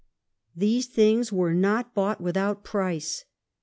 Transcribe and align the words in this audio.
These 0.55 0.87
things 0.87 1.31
were 1.31 1.53
not 1.53 1.93
bought 1.93 2.19
without 2.19 2.63
price. 2.63 3.25